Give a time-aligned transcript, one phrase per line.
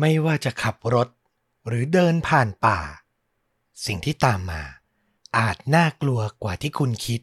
[0.00, 1.08] ไม่ว่าจะขับรถ
[1.66, 2.78] หรือเดินผ่านป่า
[3.86, 4.62] สิ่งที่ตามมา
[5.38, 7.20] อาจน่ากลัวกว่าที่คุณคิด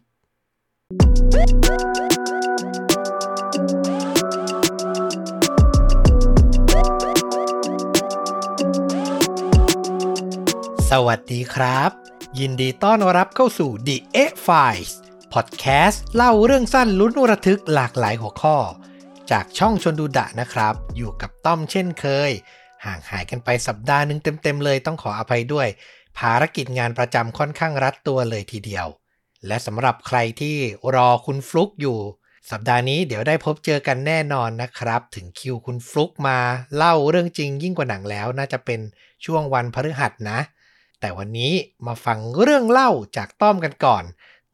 [10.89, 11.91] สวัสดีครับ
[12.39, 14.91] ยินดีต้อนรับเข้าสู่ The A Files
[15.33, 18.57] Podcast เล่าเรื่องสั้นลุ้นระทึกหลากหลายหัวข้อ
[19.31, 22.31] จากช่องชนดูดะนะครับ อยู่กับต้อมเช่นเคย
[22.85, 25.67] ห่างหายกันไปสัปดาห์หนึ่งเต็มๆเลยต้องขออภัยด้วย
[26.17, 28.87] ภารกิจงานประจำค่อนข้างรัดตัวเลยทีเดียว
[29.47, 30.55] และสำหรับใครที่
[30.95, 31.97] รอคุณฟลุกอยู่
[32.51, 36.37] สัปดาห์นี้เดี๋ยวได้พบเจอกันแน่นอนนะครับ ถึงคิวคุณฟลุกมา
[36.75, 38.79] เล่าเรื่องจริงยิ่งกว่าหนังแล้ว น่าจะเป็น
[39.25, 40.39] ช่วงวันพฤหัสนะ
[40.99, 41.53] แต่วันนี้
[41.87, 44.03] มาฟังเรื่องเล่าจากต้อมกันก่อน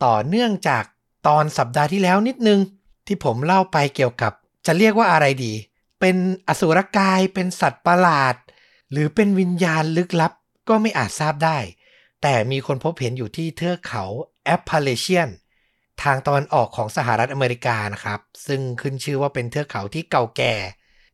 [0.06, 0.84] ต่อเนื่องจาก
[1.28, 2.60] ตอนสัปดาห์ที่แล้วนิดนึง
[3.08, 4.34] ที่ผมเล่าไปเกี่ยวกับ
[4.66, 5.54] จะเรียกว่าอะไรดี
[6.00, 6.18] เป็น
[6.48, 8.36] อสุรกายเป็นสัตว์ประหลาด
[8.92, 10.32] หรือเป็นวิญญาณลึกลับ
[10.70, 11.58] ก็ไม่อาจทราบได้
[12.22, 14.04] แต่มีคนพบเห็นอยู่ที่เทือกเขา
[14.46, 15.30] แอปพาเลเชียน
[16.02, 20.56] ทางตอนออกของสหรัฐอเมริกานะครับ ซึ่งขึ้นชื่อว่าเป็นเทือกเขาที่เก่าแก่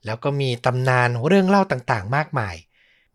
[0.06, 2.56] แล้วก็มีตำนานเรื่องเล่าต่างๆ มากมาย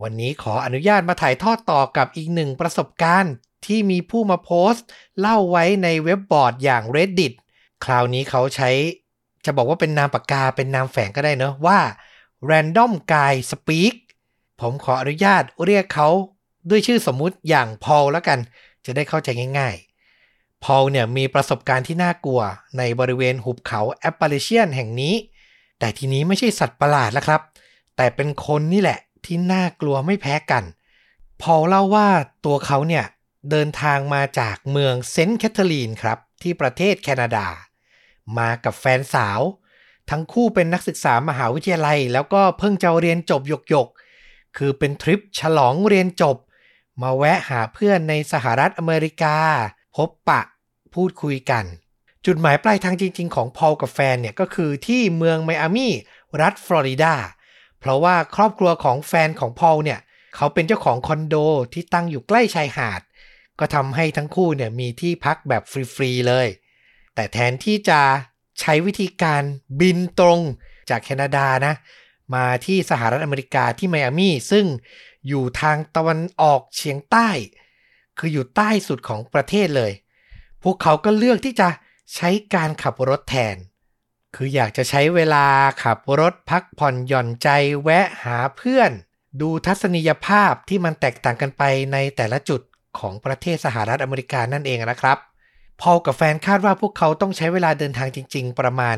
[0.02, 3.34] วันนี้ขออนุญาตมาถ่ายทอดต่อกับอีกหนึ่งประสบการณ์
[3.66, 4.86] ที่มีผู้มาโพสต์
[5.20, 7.32] เล่าไว้ในเว็บบอร์ดอย่าง Reddit
[7.84, 8.70] คราวนี้เขาใช้
[9.44, 11.80] จะบอกว่าเป็นนามปากกาเป็นนามแฝงก็ได้เนอะว่า
[12.50, 13.94] Random Guy Speak
[14.60, 16.08] ผมขออนุญาตเรียกเขา
[16.70, 18.38] ด้วยชื่อสมมุติอย่างพอลแล้วกัน
[18.84, 22.40] จะได้เข้าใจง่ายๆ พอลเนี่ยมีประสบการณ์ที่น่ากลัว
[22.78, 25.14] ในบริเวณหุบเขาแอปเป l เชียนแห่งนี้
[25.78, 27.40] แต่ทีนี้ไม่ใช่สัตว์ประหลาดแล้วครับ
[27.96, 30.64] แต่เป็นคนนี่แหละที่น่ากลัวไม่แพ้กัน
[31.42, 32.08] พอลเล่าว่า
[32.44, 33.04] ตัวเขาเนี่ย
[33.50, 37.46] เดินทางมาจากเมืองเซนต์แคทเธอรีนครับ ที่ประเทศแคนาดา
[38.38, 39.40] มากับแฟนสาว
[40.10, 46.36] ทั้งคู่เป็นนักศึกษามหาวิทยาลัย แล้วก็เพิ่งจะเรียนจบหยกๆคือเป็นทริปฉลองเรียนจบ
[47.02, 49.36] มาแวะหาเพื่อนในสหรัฐอเมริกา
[49.96, 50.42] พบปะ
[50.94, 51.64] พูดคุยกัน
[52.26, 55.94] จุดหมายปลายทางจริง ๆ ของพอลกับแฟนเนี่ยก็คือที่เมืองไมอามี่
[56.40, 57.14] รัฐฟลอริดา
[57.80, 60.00] เพราะว่าครอบครัวของแฟนของพอลเนี่ย
[60.36, 61.34] เขาเป็นเจ้าของคอนโด
[61.72, 63.00] ที่ตั้งอยู่ใกล้ชายหาด
[63.58, 65.62] ก็ทำให้ทั้งคู่เนี่ยมีที่พักแบบ
[65.94, 66.48] ฟรี ๆ เลย
[67.14, 68.00] แต่แทนที่จะ
[68.60, 69.42] ใช้วิธีการ
[69.80, 70.40] บินตรง
[70.90, 71.74] จากแคนาดานะ
[72.34, 74.66] มาที่สหรัฐอเมริกาที่ไมอามี่ซึ่ง
[75.28, 77.28] อยู่ทางตะวันออกเฉียงใต้
[78.18, 79.92] คืออยู่ใต้สุดของประเทศเลย
[80.62, 81.68] พวกเขาก็เลือกที่จะ
[82.14, 83.56] ใช้การขับรถแทน
[84.34, 85.46] คืออยากจะใช้เวลา
[85.84, 87.48] ขับรถพักผ่อนหย่อนใจ
[87.82, 88.90] แวะหาเพื่อน
[89.40, 92.60] ดูทัศนียภาพที่มันแตกต่างกันไปในแต่ละจุด
[92.98, 95.18] ของประเทศสหรัฐอเมริกานั่นเองนะครับ
[95.80, 98.96] พอลกับแฟนคาดว่าพวกเขาต้องใช้เวลาเดินทางจริง ๆ ประมาณ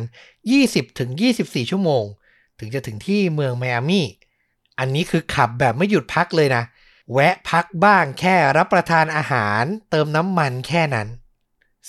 [1.05, 2.05] 20-24 ชั่วโมง
[2.59, 4.07] ถึงจะถึงที่เมืองไมอามี่
[4.79, 6.63] อันนี้คือขับแบบไม่หยุดพักเลยนะ
[7.13, 11.09] แวะพักบ้างแค่รับประทานอาหารเติมน้ำมันแค่นั้น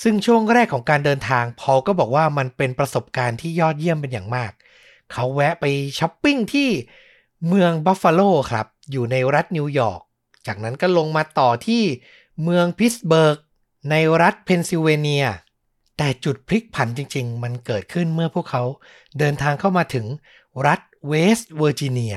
[0.01, 4.51] ซึ่งช่วงแรกของการเดินทางพอลก็บอกว่ามันเป็นประสบการณ์ที่ยอดเยี่ยมเป็นอย่างมาก
[5.11, 5.65] เขาแวะไป
[5.99, 6.69] ช้อปปิ้งที่
[7.47, 8.21] เมืองบัฟฟาโล
[8.51, 10.01] ครับ อยู่ในรัฐนิวยอร์ก
[10.47, 11.83] จากนั้นก็ลงมาต่อที่
[12.43, 13.37] เมืองพิสเบิร์ก
[13.89, 15.25] ในรัฐเพนซิลเวเนีย
[15.97, 18.63] แต่จุดพลิกผันจริง ๆ มันเกิดขึ้นเมื่อพวกเขา
[19.19, 20.05] เดินทางเข้ามาถึง
[20.67, 22.16] รัฐเวสต์เวอร์จิเนีย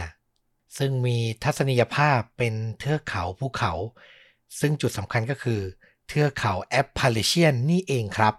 [0.79, 3.73] ซึ่งมีทัศนียภาพเป็นเทือกเขาภูเขา
[4.61, 5.61] ซึ่งจุดสำคัญก็คือ
[6.09, 8.35] เทือกเขาแอปพาเลเชียนนี่เองครับ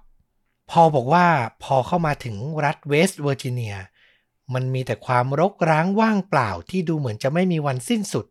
[0.72, 1.28] พอลบอกว่า
[1.64, 2.36] พอเข้ามาถึง
[2.66, 3.76] รัฐเวสต์เวอร์จิเนีย
[4.54, 8.26] มันมีแต่ความรกร้างว่างเปล่าที่ดูเหมือนจะไม่มีวันสิ้นสุด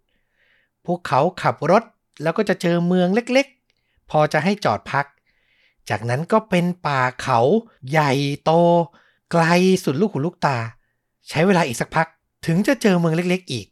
[0.86, 1.82] พวกเขาขับรถ
[2.22, 3.55] แล้วก็จะเจอเมืองเล็กๆ
[4.10, 5.06] พอจะให้จอดพัก
[5.90, 7.40] จากนั้นก็เป็นป่าเขา
[7.90, 8.12] ใหญ่
[8.44, 8.52] โต
[9.32, 9.44] ไกล
[9.84, 10.56] สุดลูกหูลูกตา
[11.28, 12.08] ใช้เวลาอีกสักพัก
[12.46, 13.66] ถึงจะเจอเมืองเล็กๆอีก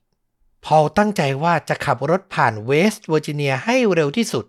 [0.65, 4.45] พอตั้งใจว่าจะขับรถผ่านเวสต์เวอร์จิเนียให้เร็วที่สุด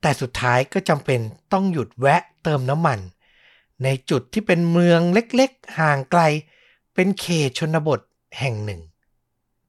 [0.00, 1.20] แต่สุดท้ายก็จำเป็น
[1.52, 2.98] ต้องหยุดแวะเติมน้ำมัน
[3.84, 6.22] ในจุดที่เป็นเมืองเล็กๆ ห่างไกล
[6.94, 8.00] เป็นเขตชนบท
[8.38, 8.80] แห่งหนึ่ง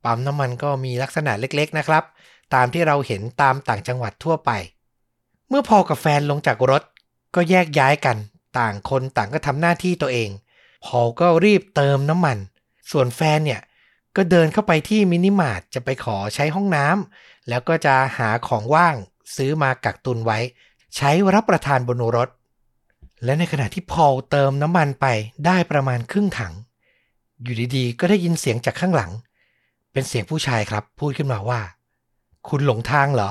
[0.03, 2.03] ปั๊มน้ำมันก็มีลักษณะเล็กๆนะครับ
[2.53, 4.51] ตามที่เราเห็นตามต่างจังหวัดทั่วไป
[5.49, 6.83] เมื่อพอกับแฟนลงจากรถ
[7.35, 8.17] ก็แยกย้ายกัน
[8.57, 10.29] ต่างคนต่างก็ทำหน้าที่ตัวเอง
[10.85, 12.37] พอก็รีบเติมน้ำมัน
[12.91, 13.61] ส่วนแฟนเนี่ย
[14.15, 18.95] ก็เดินเข้าไปที่มินิมาร์ทจะไปขอใช้ห้องน้ำแล้วก็จะหาของว่าง
[19.35, 20.39] ซื้อมากักตุนไว้
[20.95, 22.29] ใช้รับประทานบนรถ
[23.23, 25.05] และในขณะที่พอลเติมน้ำมันไป
[25.45, 26.53] ได้ประมาณครึ่งถัง
[27.43, 29.11] อยู่ดีๆ ก็ได้ยินเสียงจากข้างหลัง
[29.91, 31.61] เป็นเสียงผู้ชายครับ พูดขึ้นมาว่า
[32.47, 33.29] คุณหลงทางเหรอ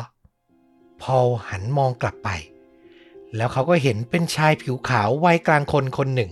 [1.02, 2.28] พอลหันมองกลับไป
[3.36, 6.30] แล้วเขาก็เห็นเป็นชายผิวขาววัยกลางคนคนหนึ่ง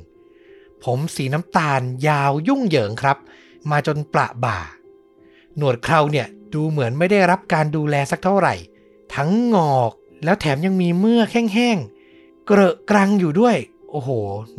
[0.84, 3.18] ผมสีน้ำตาลยาวยุ่งเหยิงครับ
[3.70, 4.58] มาจนประบ่า
[5.56, 8.54] หนวดเคราเนี่ยดูเหมือนไม่ได้รับการดูแลสักเท่าไหร่
[9.14, 9.92] ทั้งงอก
[10.24, 13.56] แล้วแถมยังมีเมือกแห้งๆ เกระกรังอยู่ด้วย
[13.90, 14.10] โอ้โห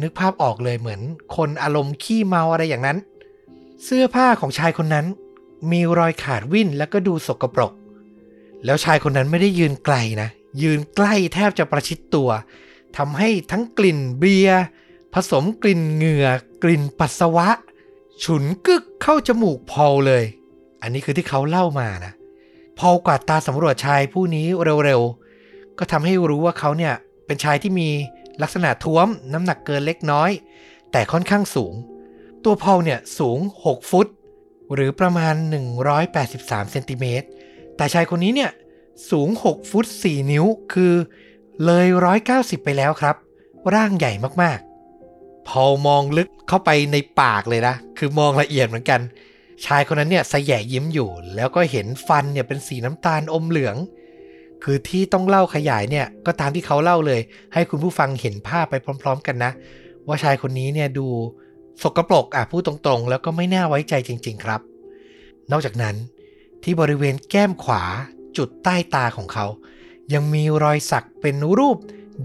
[0.01, 1.01] นึกภาพออกเลยเหมือน
[1.35, 2.97] คนอารมณ์ขี้เมาอะไรอย่างนั้น
[3.83, 5.05] เสื้อผ้าของชายคนนั้น
[5.71, 7.71] มีรอยขาดวิ่นแล้วก็ดูสกปรก
[8.65, 10.29] แล้วชายคนนั้นไม่ได้ยืนไกลนะ
[10.61, 12.29] ยืนใกล้แทบจะประชิดตัว
[12.97, 14.63] ทำให้ทั้งกลิ่นเบียร์
[15.13, 16.27] ผสมกลิ่นเหงื่อ
[16.63, 17.47] กลิ่นปัสสาวะ
[18.23, 20.23] ฉุนกึกเข้าจมูกพอลเลย
[20.81, 22.13] อันนี้คือที่เขาเล่ามานะ
[22.79, 24.47] พอลกวาดตาสำรวจชายผู้นี้
[24.85, 26.93] เร็วๆ ก็ทำให้รู้ว่าเขาเนี่ย
[27.25, 27.89] เป็นชายที่มี
[28.41, 30.31] ลักษณะท้วมน้ำหนักเกินเล็กน้อย
[30.91, 31.73] แต่ค่อนข้างสูง
[32.43, 34.07] ตัวพอลเนี่ยสูง 6 ฟุต
[34.73, 35.35] หรือประมาณ
[36.03, 37.27] 183 เซนติเมตร
[37.77, 38.51] แต่ชายคนนี้เนี่ย
[39.11, 40.93] สูง 6 ฟุต 4 นิ้ว คือ
[41.65, 41.87] เลย
[42.27, 43.15] 190 ไปแล้วครับ
[43.73, 49.01] ร่างใหญ่มากๆ พอมองลึกเข้าไปในปากเลยนะ คือมองละเอียดเหมือนกัน
[49.65, 53.75] ชายคนนั้นเนี่ยสแยยิ้มอยู่ แล้วก็เห็นฟันเนี่ยเป็นสีน้ำตาลอมเหลือง
[54.63, 57.21] คือที่ต้องเล่าขยายเนี่ย ก็ตามที่เขาเล่าเลย
[57.53, 59.51] ให้คุณผู้ฟังเห็นภาพไปพร้อม ๆ กันนะ
[60.07, 61.07] ว่าชายคนนี้เนี่ยดู
[61.81, 64.61] สกรปรกอะพูดตรงๆ แล้วก็ไม่น่าไว้ใจจริง ๆ ครับ
[65.51, 65.95] นอกจากนั้น
[66.63, 67.83] ที่บริเวณแก้มขวา
[68.37, 69.45] จุดใต้ตาของเขา
[70.13, 71.77] ยังมีรอยสักเป็นรูป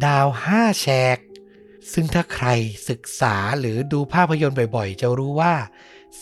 [0.07, 0.87] ดาวห้าแฉ
[1.17, 1.19] ก
[1.93, 2.49] ซึ่งถ้าใคร
[2.89, 5.55] ศึกษาหรือดูภาพยนตร์บ่อยๆ จะรู้ว่า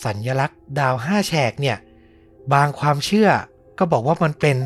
[0.03, 1.77] สัญญลักษณ์ดาวห้าแฉกเนี่ย
[2.53, 3.29] บางความเชื่อ
[3.77, 4.57] ก็บอกว่ามันเป็น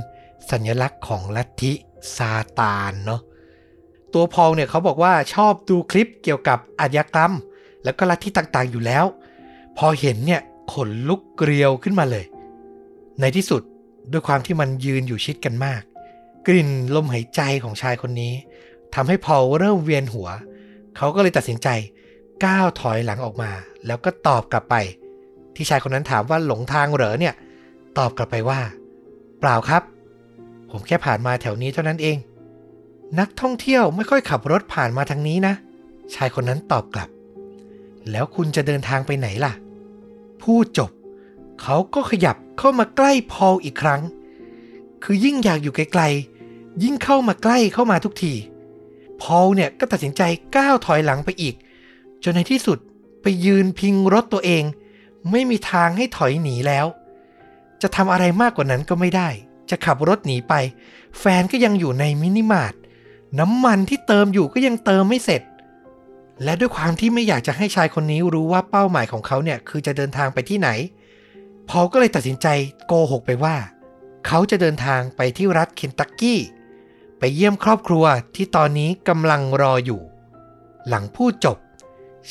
[0.51, 1.71] สัญลักษณ์ของลัทธิ
[2.17, 3.21] ซาตานเนาะ
[4.13, 7.33] ตัวพอลเนี่ยเขาบอกว่าชอบดูคลิปเกี่ยวกับอาชญากรรม
[7.83, 9.05] แล้วก็ลัทธิต่างๆอยู่แล้ว
[9.77, 10.41] พอเห็นเนี่ย
[10.73, 12.25] ขนลุกเกลียวขึ้นมาเลย
[13.21, 13.61] ในที่สุด
[14.11, 15.81] ด้วยความที่มันยืนอยู่ชิดกันมาก
[16.47, 18.33] กลิ่นลมหายใจของชายคนนี้
[18.95, 20.29] ทำให้พอลเริ่มเวียนหัว
[20.97, 21.67] เขาก็เลยตัดสินใจ
[22.45, 23.51] ก้าวถอยหลังออกมา
[23.85, 24.75] แล้วก็ตอบกลับไป
[25.55, 27.33] ที่ชายคนนั้นถามว่าหลงทางเหรอเนี่ย
[27.97, 28.59] ตอบกลับไปว่า
[29.39, 29.83] เปล่าครับ
[30.71, 32.17] ผมแค่ผ่านมาแถวนี้เท่านั้นเอง
[33.19, 35.53] นักท่องเที่ยวไม่ค่อยขับรถผ่านมาทางนี้นะ
[36.15, 37.09] ชายคนนั้นตอบกลับ
[38.11, 39.53] แล้วคุณจะเดินทางไปไหนล่ะ
[40.43, 40.91] พูดจบ
[41.61, 44.01] เขาก็ขยับ เข้ามาใกล้พอลอีกครั้ง
[45.03, 48.33] คือยิ่งอยากอยู่ไกลๆ ยิ่งเข้ามาใกล้เข้ามาทุกที
[49.21, 50.21] พอลเนี่ยก็ตัดสินใจ
[50.55, 51.55] ก้าวถอยหลังไปอีก
[52.23, 52.77] จนในที่สุด
[53.21, 54.63] ไปยืนพิงรถตัวเอง
[55.31, 56.85] ไม่มีทางให้ถอยหนีแล้ว
[57.81, 59.29] จะทำอะไรมากกว่านั้นก็ไม่ได้
[59.69, 60.53] จะขับรถหนีไป
[61.19, 62.73] แฟนก็ยังอยู่ในมินิมาร์ท
[63.39, 65.41] น้ำมันที่เติมอยู่ก็ยังเติมไม่เสร็จ
[66.43, 70.69] และด้วยความที่ไม่อยากจะให้ชายคนนี้รู้ว่าเป้าหมายของเขาเนี่ยคือจะเดินทางไปที่ไหน
[71.69, 72.47] พอลก็เลยตัดสินใจ
[72.87, 73.55] โกหกไปว่า
[74.25, 76.39] เขาจะเดินทางไปที่รัฐเคนตักกี้
[77.19, 80.01] ไปเยี่ยมครอบครัวที่ตอนนี้กำลังรออยู่
[80.87, 81.57] หลังพูดจบ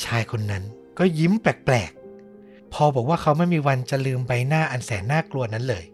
[0.03, 0.65] ชายคนนั้น
[0.99, 5.85] ก็ยิ้มแปลกๆ พอบอกว่าเขาไม่มีวันจะลืมใบหน้าอันแสนน่ากลัวนั้นเลย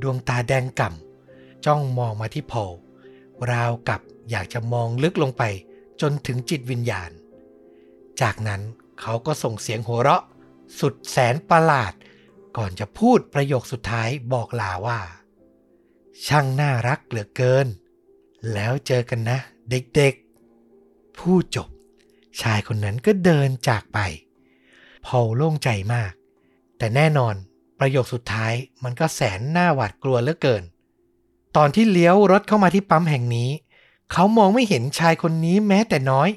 [0.00, 2.70] ดวงตาแดงก่ำจ้องมองมาที่พอล
[3.50, 5.42] ราวกับอยากจะมองลึกลงไป
[6.00, 7.10] จนถึงจิตวิญญาณ
[8.20, 8.60] จากนั้น
[9.00, 10.22] เขาก็ส่งเสียงหัวเราะ
[10.80, 11.92] สุดแสนประหลาด
[12.56, 15.00] ก่อนจะพูดประโยคสุดท้ายบอกลาว่า
[16.26, 17.66] ช่างน่ารักเหลือเกิน
[18.52, 19.38] แล้วเจอกันนะ
[19.70, 21.68] เด็กๆ พูดจบ
[22.40, 23.98] ชายคนนั้นก็เดินจากไป
[25.06, 26.12] พอโล่งใจมาก
[26.78, 27.34] แต่แน่นอน
[27.78, 30.62] ประโยคสุดท้ายมันก็แสนน่าหวาดกลัวเหลือเกิน
[31.56, 33.50] ตอนที่เลี้ยวรถเข้ามาที่ปั๊มแห่งนี้
[34.12, 36.28] เขามองไม่เห็นชายคนนี้แม้แต่น้อย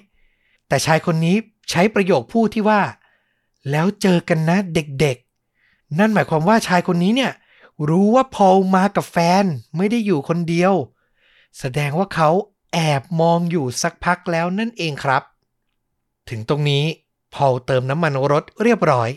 [0.68, 1.36] แต่ชายคนนี้
[1.70, 2.82] ใช้ประโยคพูดที่ว่า
[3.72, 5.18] แล้วเจอกันนะเด็ก
[6.00, 7.32] นั่นหมายความว่าชายคนนี้เนี่ย
[7.90, 9.44] รู้ว่าพอลมากับแฟน
[9.78, 10.74] ไม่ได้อยู่คนเดียว
[11.60, 12.30] แสดงว่าเขา
[12.74, 15.24] แอบมองอยู่สักพักแล้วนั่นเองครับ
[16.30, 16.84] ถึงตรงนี้
[17.34, 19.10] พอลเติมน้ำมันรถเรียบร้อย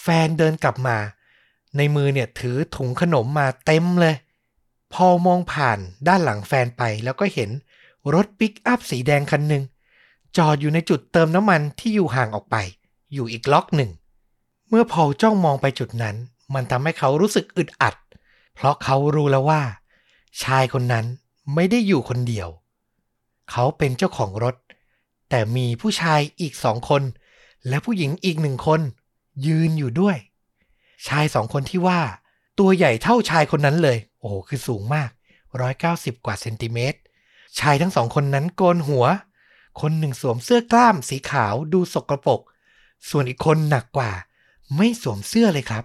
[0.00, 0.98] แฟนเดินกลับมา
[1.76, 4.14] ในมือเนี่ยถือถุงขนมมาเต็มเลย
[4.92, 5.78] พอลมองผ่าน
[6.08, 7.50] ด้านหลังแฟนไปแล้วก็เห็น
[8.14, 9.62] รถปิกอัพสีแดงคันหนึ่ง
[10.36, 12.56] จอดอยู่ในจุดเติมน้ำมันที่อยู่ห่างออกไป
[13.12, 13.90] อยู่อีกล็อกหนึ่ง
[14.74, 16.16] เมื่อพอลจ้องมองไปจุดนั้น
[16.54, 17.94] มันทำให้เขารู้สึกอึดอัด
[18.54, 19.62] เพราะเขารู้แล้วว่า
[20.42, 21.06] ชายคนนั้น
[21.54, 22.48] ไม่ได้อยู่คนเดียว
[23.50, 24.56] เขาเป็นเจ้าของรถ
[25.30, 27.02] แต่มีผู้ชายอีกสองคน
[27.68, 28.80] และผู้หญิงอีกหนึ่งคน
[29.46, 30.16] ยืนอยู่ด้วย
[31.08, 32.00] ชายสองคนที่ว่า
[32.58, 35.10] ตัวใหญ่เท่าชายคนนั้นเลย โอ้โหคือสูงมาก
[35.68, 36.98] 190 กว่าเซนติเมตร
[37.58, 39.06] ชายทั้งสองคนนั้นโกนหัว
[39.80, 42.40] คนหนึ่งสวมเสื้อกล้ามสีขาวดูสกรปรก
[43.08, 44.12] ส่วนอีกคนหนักกว่า
[44.76, 45.84] ไม่สวมเสื้อเลยครับ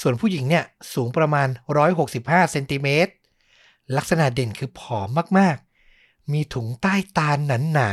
[0.00, 1.48] ส่วนผู้หญิงเนี่ยสูงประมาณ
[2.00, 3.12] 165เซนติเมตร
[3.96, 7.90] ลักษณะเด่นคือผอมมากๆ มีถุงใต้ตาหนาหนา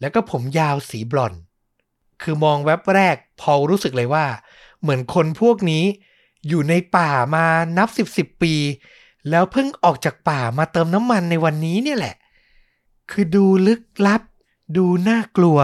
[0.00, 1.40] แล้วก็ผมยาวสีบลอนด์
[2.22, 4.26] คือมองแวบแรกพอรู้สึกเลยว่า
[4.80, 5.84] เหมือนคนพวกนี้
[6.48, 7.46] อยู่ในป่ามา
[7.78, 8.54] นับสิบสิบปี
[9.30, 12.14] แล้วเพิ่งออกจากป่ามาเติมน้ำมันในวันนี้เนี่ยแหละ
[13.10, 14.22] คือดูลึกลับ
[14.76, 15.58] ดูน่ากลัว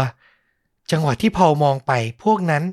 [0.91, 1.93] จังหวะที่พอมองไป
[2.25, 2.65] พวกนั้น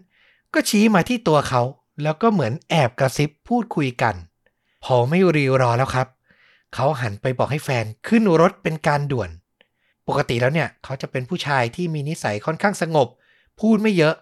[0.53, 1.61] ก็ชี้มาที่ตัวเขา
[2.03, 4.15] แล้วก็เหมือนแอบกระซิบพูดคุยกัน
[4.83, 6.07] พอไม่รีรอแล้วครับ
[6.73, 9.29] เขาหันไปบอกให้แฟนขึ้นรถเป็นการด่วน
[10.07, 13.07] ปกติแล้วเนี่ย เขาจะเป็นผู้ชายที่มีนิสัยค่อนข้างสงบ
[13.59, 14.15] พูดไม่เยอะ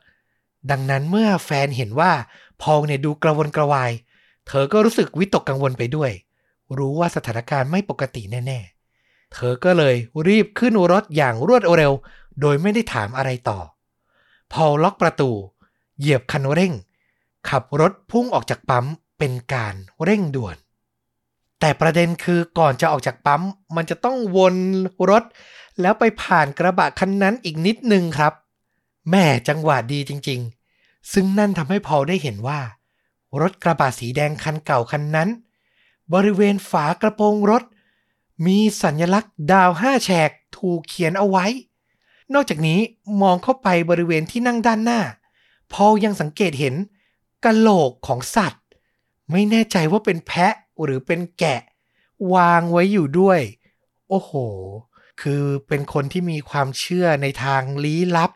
[0.72, 2.12] ดังนั้นเมื่อแฟนเห็นว่า
[2.62, 3.92] พอลเนี่ยดูกระวนกระวาย
[4.48, 6.12] เธอก็รู้สึกวิตกกังวลไปด้วย
[6.78, 9.96] รู้ว่าสถานการณ์ไม่ปกติแน่ๆ เธอก็เลย
[10.28, 11.92] รีบขึ้นรถอย่างรวดเร็ว
[12.42, 13.60] โดยไม่ได้ถามอะไรต่อ
[14.54, 15.32] พอล็อกประตู
[16.00, 16.74] เหยียบคันเร่ง
[17.50, 18.86] ขับรถพุ่งออกจากปั๊ม
[19.18, 20.56] เป็นการเร่งด่วน
[21.60, 23.42] แต่ประเด็นคือก่อนจะออกจากปั๊ม
[23.76, 24.56] มันจะต้องวน
[25.10, 25.24] รถ
[25.82, 28.34] แล้วไปผ่านกระบะคันนั้นอีกนิดนึงครับ
[29.12, 30.40] แม่จังหวะดีจริง
[30.76, 32.60] ๆ ซึ่งนั่นทำให้พอได้เห็นว่า
[33.42, 35.30] รถกระบะสีแดงคันเก่าคันนั้น
[36.14, 37.64] บริเวณฝากระโปรงรถ
[38.46, 41.46] มีสัญลักษณ์ดาวห้าแฉกถูกเขียนเอาไว้
[42.34, 42.80] นอกจากนี้
[43.22, 45.02] มองเข้าไปบริเวณที่นั่งด้านหน้า
[45.74, 46.76] พอลยังสังเกตเห็น
[47.46, 48.64] กะโหลกของสัตว์
[49.32, 51.62] ไม่แน่ใจว่าเป็นแพะหรือเป็นแกะ
[52.34, 53.40] วางไว้อยู่ด้วย
[54.10, 54.32] โอ้โห
[55.22, 58.32] คือเป็นคนที่มีความเชื่อในทางลี้ลับ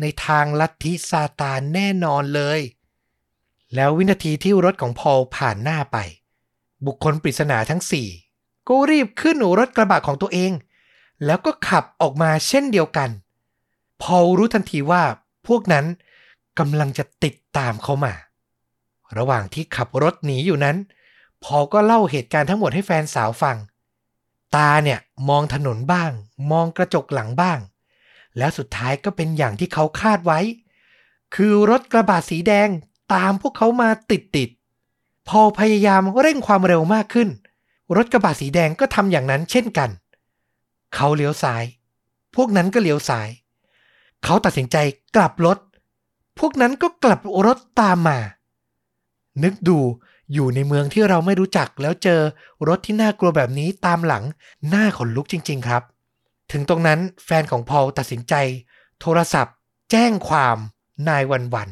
[0.00, 2.60] ในทางลัทธิซาตานแน่นอนเลย
[3.74, 5.96] แล้ววินาทีที่รถของพอลผ่านหน้าไป
[6.86, 8.08] บุคคลปริศนาทั้งสี่
[8.68, 10.52] ก็รีบขึ้นรถกระบะของตัวเอง
[11.24, 13.10] แล้วก็ขับออกมาเช่นเดียวกัน
[14.02, 15.02] พอลรู้ทันทีว่า
[15.46, 15.86] พวกนั้น
[16.58, 18.14] กำลังจะติดตามเขามา
[19.18, 20.76] ระหว่างที่ขับรถหนีอยู่นั้น
[21.44, 23.56] พอก็เล่าเหตุการณ์ทั้งหมดให้แฟนสาวฟัง
[24.56, 26.10] ตาเนี่ยมองถนนบ้าง
[26.50, 27.58] มองกระจกหลังบ้าง
[28.38, 30.40] แล้วสุดท้ายก็เป็นอย่างที่เขาคาดไว้
[31.34, 32.68] คือรถกระบะสีแดง
[33.14, 37.28] ตามพวกเขามาติดติดๆพอลพยายามเร่งความเร็วมากขึ้น
[37.96, 39.90] รถกระบะสีแดงก็ทำอย่างนั้นเช่นกัน
[40.94, 41.64] เขาเลี้ยวซ้าย
[42.34, 43.28] พวกนั้นก็เลี้ยวซ้าย
[44.24, 44.76] เขาตัดสินใจ
[45.16, 45.58] กลับรถ
[46.38, 48.18] พวกนั้นก็กลับรถตามมา
[49.44, 49.78] นึกดู
[50.32, 52.20] อยู่ในเมืองที่เราไม่รู้จักแล้วเจอ
[52.68, 54.24] รถที่น่ากลัวแบบนี้ตามหลัง
[54.68, 55.82] หน้าขนลุกจริง ๆ ครับ
[56.52, 58.34] ถึงตรงนั้นแฟนของพอลตัดสินใจ
[59.00, 59.54] โทรศัพท์
[59.90, 60.56] แจ้งความ
[61.08, 61.68] นายวันวัน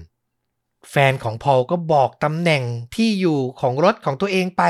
[0.91, 2.63] แฟนของพอลก็บอกตำแหน่ง
[2.95, 4.63] ที่อยู่ของรถของตัวเองไป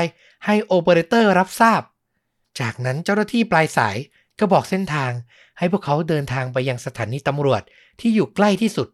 [0.45, 1.81] ให้โอเปอเรเตอร์รับทราบ
[2.59, 3.97] จากนั้นเจ้าหน้าที่ปลายสาย
[4.39, 5.11] ก็บอกเส้นทาง
[5.57, 7.61] ให้พวกเขาเดินทางไปยังสถานีตำรวจ
[7.99, 8.87] ที่อยู่ใกล้ที่สุด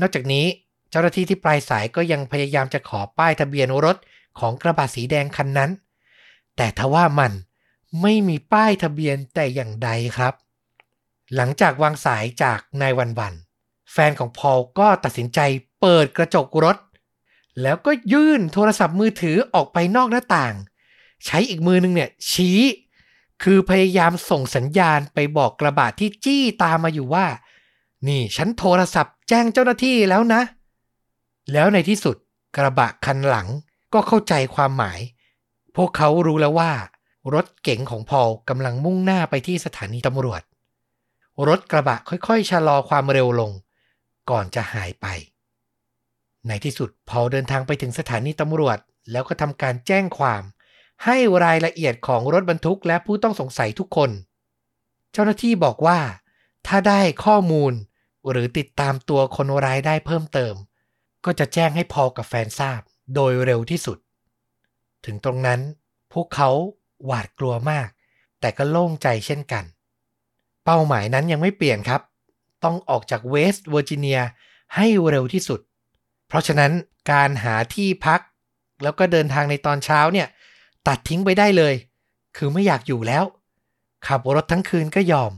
[0.00, 0.46] นอกจากนี้
[0.90, 3.96] เจ้าหน้าที่ที่ปลายสายก็ยังพยายามจะขอป้ายทะเบียนรถ
[4.38, 5.70] ของกระบะสีแดงคันนั้น
[6.56, 7.32] แต่ทว่ามัน
[8.02, 10.34] ไม่มีป้ายทะเบียนแต่อย่างใดครับ
[11.34, 13.34] หลังจากวางสายจากนายวันวัน
[13.92, 15.40] แฟนของพอลก็ตัดสินใจ
[15.80, 16.76] เปิดกระจกรถ
[17.62, 20.54] แล้วก็ยื่นโทรศัพท์มือถือออกไปนอกหน้าต่าง
[21.24, 22.60] ใช้อีกมือนึงเนี่ยชี้
[23.42, 27.26] คือพยายามส่งสัญญาณไปบอกกระบะที่จี้ตามมาอยู่ว่า
[28.08, 30.42] นี่ฉันโทรศัพท์ แจ้งเจ้าหน้าที่แล้วนะ
[31.52, 32.16] แล้วในที่สุด
[32.56, 33.48] กระบะคันหลัง
[33.94, 35.00] ก็เข้าใจความหมาย
[35.76, 36.72] พวกเขารู้แล้วว่า
[37.34, 40.42] รถเก๋งของพอลกำลังมุ่งหน้าไปที่สถานีตำรวจ
[41.48, 43.52] รถกระบะค่อยๆ ชะลอความเร็วลง
[44.30, 45.06] ก่อนจะหายไป
[46.46, 48.78] ในที่สุดพอลเดินทางไปถึงสถานีตำรวจ
[49.10, 50.42] แล้วก็ทำการแจ้งความ
[51.04, 54.10] ให้รายละเอียดของรถบรรทุกและผู้ต้องสงสัยทุกคน
[55.12, 55.98] เจ้าหน้าที่บอกว่า
[56.66, 57.72] ถ้าได้ข้อมูล
[58.30, 60.54] หรือติดตามตัวคนร้ายได้เพิ่มเติม
[61.24, 62.80] ก็จะแจ้งให้พอกับแฟนทราบ
[63.14, 63.98] โดยเร็วที่สุด
[65.04, 65.60] ถึงตรงนั้น
[66.12, 66.50] พวกเขา
[67.04, 67.88] หวาดกลัวมาก
[68.40, 69.64] แต่ก็โล่งใจเช่นกัน
[70.64, 72.02] เป้าหมายนั้นยังไม่เปลี่ยนครับ
[72.64, 74.20] ต้องออกจากเวสต์เวอร์จิเนีย
[74.76, 75.60] ให้เร็วที่สุด
[76.28, 76.72] เพราะฉะนั้น
[77.12, 78.20] การหาที่พัก
[78.82, 80.28] แล้วก็เดินทางในตอนเช้าเนี่ย
[80.86, 81.74] ตัดทิ้งไปได้เลย
[82.36, 83.24] คือไม่อยากอยู่แล้ว
[84.06, 85.32] ขับรถทั้งคืนก็ยอม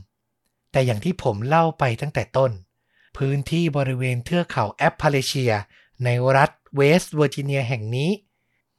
[0.71, 2.51] แต่อย่างที่ผมเล่าไปตั้งแต่ต้น
[3.17, 5.53] พื้นที่บริเวณเทือกเขาแอปพาเลเชีย
[6.03, 8.11] ในรัฐเวสต์เวอร์จิเนียแห่งนี้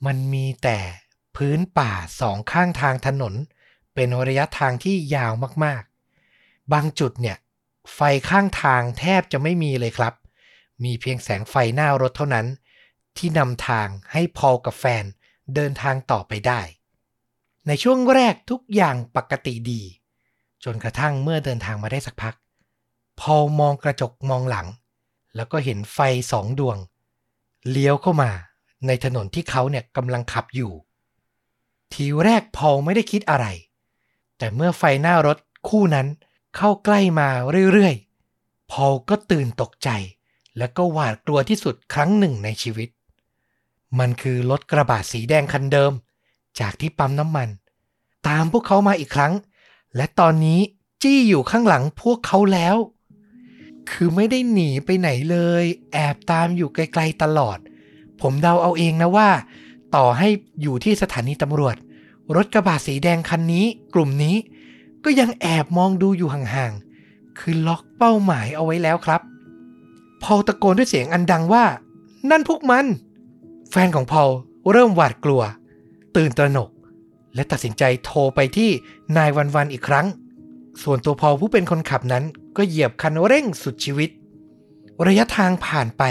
[0.06, 0.78] มันมีแต่
[1.36, 3.34] พื้นป่าสองข้างทางถนน
[3.94, 5.32] เป็นระยะทางที่ยาว
[5.64, 7.36] มากๆ บางจุดเนี่ย
[7.94, 10.14] ไฟข้างทางแทบจะไม่มีเลยครับ
[10.84, 12.46] มีเพียงแสงไฟหน้ารถเท่านั้น
[13.16, 15.04] ที่นำทางให้พอลกับแฟน
[15.54, 16.60] เดินทางต่อไปได้
[17.66, 19.82] ในช่วงแรกทุกอย่างปกติดี
[20.64, 22.34] จนกระทั่งเมื่อเดินทางมาได้สักพัก
[23.22, 24.66] พอมองกระจกมองหลัง
[25.36, 25.98] แล้วก็เห็นไฟ
[26.32, 26.78] สองดวง
[27.70, 28.30] เลี้ยวเข้ามา
[28.86, 30.72] ในถนนที่เขาเนี่ยกำลังขับอยู่
[31.92, 33.46] ทีแรกพอลไม่ได้คิดอะไร
[34.38, 35.38] แต่เมื่อไฟหน้ารถ
[35.68, 36.06] คู่นั้น
[36.56, 37.28] เข้าใกล้มา
[37.72, 39.88] เรื่อยๆ พอลก็ตื่นตกใจ
[40.58, 42.88] และก็หวาดกลัวที่สุดครั้งหนึ่งในชีวิต
[43.98, 45.92] มันคือรถกระบะสีแดงคันเดิม
[46.60, 47.48] จากที่ปั๊มน้ำมัน
[48.28, 49.32] ตามพวกเขามาอีกครั้ง
[49.96, 50.60] และตอนนี้
[51.02, 52.76] จี้อยู่ข้างหลังพวกเขาแล้ว
[53.92, 57.58] คือไม่ได้หนีไปไหนเลย แอบตามอยู่ไกลๆตลอด
[58.20, 59.30] ผมเดาเอาเองนะว่า
[59.94, 60.28] ต่อให้
[60.62, 61.76] อยู่ที่สถานีตำรวจ
[62.37, 64.37] รถกระบะสีแดงคันนี้ กลุ่มนี้
[65.04, 69.20] ก็ยังแอบมองดูอยู่ห่างๆ คือล็อกเป้าหมายเอาไว้แล้วครับ
[70.22, 71.64] พอลตะโกนด้วยเสียงอันดังว่า
[72.30, 72.87] นั่นพวกมัน
[73.70, 74.30] แฟนของพอล
[74.70, 75.42] เริ่มหวาดกลัว
[76.16, 76.70] ตื่นตระหนก
[77.34, 78.70] และตัดสินใจโทรไปที่
[79.16, 80.06] นายวันวันอีกครั้ง
[80.82, 82.25] ส่วนตัวพอลผู้เป็นคนขับนั้น
[82.56, 84.11] ก็เหยียบคันเร่งสุดชีวิต
[85.06, 86.02] ระยะทางผ่านไป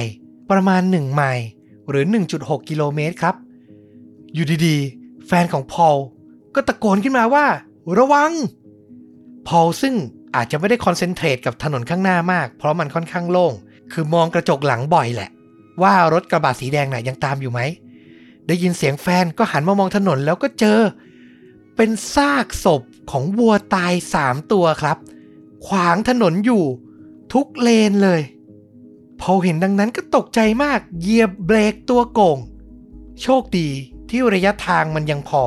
[0.51, 1.45] ประมาณ 1 ไมล์
[1.89, 2.05] หรือ
[2.37, 3.35] 1.6 กิโลเมตรครับ
[4.33, 5.97] อยู่ดีๆ แฟนของพอล
[6.55, 7.45] ก็ตะโกนขึ้นมาว่า
[7.97, 8.31] ระวัง
[9.47, 9.95] พอลซึ่ง
[10.35, 13.53] อาจจะไม่ได้คอนเซนเทรตกับถนนข้างหน้ามาก เพราะมันค่อนข้างโล่ง
[13.91, 15.29] คือมองกระจกหลังบ่อยแหละ
[15.81, 17.59] ว่ารถกระบะสีแดงน่ะยังตามอยู่ไหม
[18.47, 20.79] ได้ยินเสียงแฟนก็หันมามองถนนแล้วก็เจอ
[21.75, 22.81] เป็นซากศพ
[23.11, 24.97] ของวัวตายสามตัวครับ
[25.65, 26.63] ขวางถนนอยู่
[27.33, 28.21] ทุกเลนเลย
[29.21, 32.37] พอเห็นดังนั้นก็ตกใจมากเหยียบเบรกตัวโก่ง
[33.21, 33.69] โชคดี
[34.09, 35.43] ที่ระยะทางมันยังพอ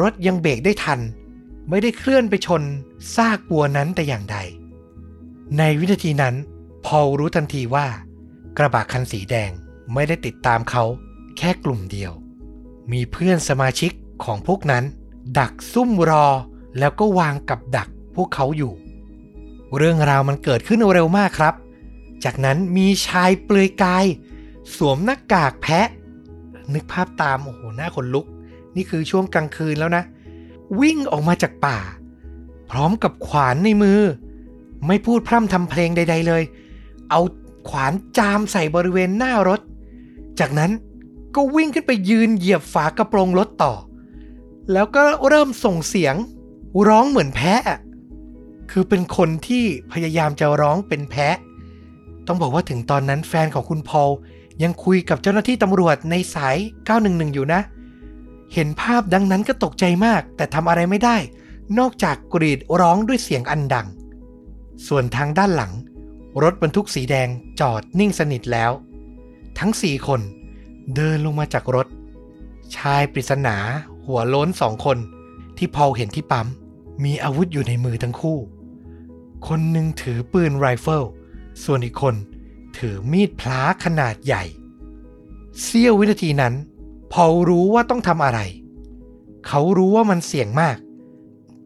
[0.00, 1.00] รถยังเบรกได้ทัน
[1.68, 2.62] ไม่ได้เคลื่อนไปชน
[3.14, 4.36] ซากวัวนั้นแต่อย่างใด
[5.58, 6.34] ในวินาทีนั้น
[6.86, 7.86] พอรู้ทันทีว่า
[8.58, 9.50] กระบะคันสีแดง
[9.92, 10.84] ไม่ได้ติดตามเขา
[11.36, 12.12] แค่กลุ่มเดียว
[12.92, 13.92] มีเพื่อนสมาชิก
[14.24, 14.84] ของพวกนั้น
[15.38, 16.26] ดักซุ่มรอ
[16.78, 18.72] แล้วก็วางกับดักพวกเขาอยู่
[19.76, 21.54] เรื่องราวมันเกิดขึ้นเร็วมากครับ
[22.24, 24.04] จากนั้นมีชายเปลือยกาย
[24.76, 25.88] สวมหน้ากากแพะ
[26.74, 28.26] นึกภาพตามโอ้โหหน้าขนลุก
[28.76, 30.04] นี่คือช่วงกลางคืนแล้วนะ
[30.80, 31.78] วิ่งออกมาจากป่า
[32.70, 34.00] พร้อมกับขวานในมือ
[34.86, 36.42] ไม่พูดพร่ำทำเพลงใด ๆเลย
[37.10, 37.20] เอา
[37.68, 39.60] ขวานจามใส่บริเวณหน้ารถ
[40.40, 40.70] จากนั้น
[41.34, 43.74] ก็วิ่งขึ้นไปยืนเหยียบฝากระโปรงรถต่อ
[44.72, 46.14] แล้วก็เริ่มส่งเสียง
[46.88, 47.62] ร้องเหมือนแพะ
[48.74, 51.36] คือเป็นคนที่พยายามจะร้องเป็นแพะ
[52.26, 54.10] ต้องบอกว่าถึงตอนนั้นแฟนของคุณพอล
[54.62, 56.56] ยังคุยกับเจ้าหน้าที่ตำรวจในสาย
[56.96, 57.60] 911 อยู่นะ
[58.54, 61.16] เห็นภาพดังนั้นก็ตกใจมาก แต่ทำอะไรไม่ได้
[61.78, 63.86] นอกจากกรีดร้องด้วยเสียงอันดัง
[64.86, 65.72] ส่วนทางด้านหลัง
[66.42, 67.28] รถบรรทุกสีแดง
[67.60, 68.70] จอดนิ่งสนิทแล้ว
[69.58, 70.20] ทั้งสี่คน
[70.94, 71.86] เดินลงมาจากรถ
[72.76, 73.56] ชายปริศนา
[74.06, 74.98] หัวโล้นสองคน
[75.58, 76.46] ที่พอลเห็นที่ปั๊ม
[77.04, 78.38] มีอาวุธอยู่ในมือทั้งคู่
[79.48, 81.04] คนหนึ่งถือปืนไรเฟิล
[81.64, 82.14] ส่วนอีกคน
[82.78, 84.44] ถือมีดพล้าขนาดใหญ่
[85.62, 86.54] เสี้ยววินาทีนั้น
[87.12, 88.40] พอรู้ว่าต้องทำอะไร
[89.46, 90.76] เขารู้ว่ามันเสี่ยงมาก